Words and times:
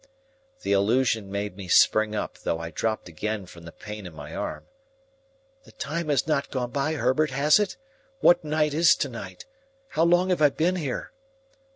The 0.63 0.71
allusion 0.71 1.31
made 1.31 1.55
me 1.55 1.67
spring 1.67 2.15
up; 2.15 2.39
though 2.39 2.57
I 2.57 2.71
dropped 2.71 3.07
again 3.07 3.45
from 3.45 3.65
the 3.65 3.71
pain 3.71 4.07
in 4.07 4.15
my 4.15 4.33
arm. 4.35 4.65
"The 5.63 5.73
time 5.73 6.09
has 6.09 6.25
not 6.25 6.49
gone 6.49 6.71
by, 6.71 6.93
Herbert, 6.93 7.29
has 7.29 7.59
it? 7.59 7.77
What 8.19 8.43
night 8.43 8.73
is 8.73 8.95
to 8.95 9.09
night? 9.09 9.45
How 9.89 10.03
long 10.03 10.29
have 10.29 10.41
I 10.41 10.49
been 10.49 10.77
here?" 10.77 11.11